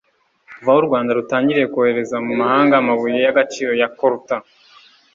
Kuva 0.55 0.69
aho 0.71 0.79
u 0.81 0.87
Rwanda 0.87 1.15
rutangiriye 1.17 1.67
kohereza 1.73 2.15
mu 2.25 2.33
mahanga 2.41 2.73
amabuye 2.81 3.17
y’agaciro 3.25 3.71
ya 3.81 3.87
Coltan 3.99 4.41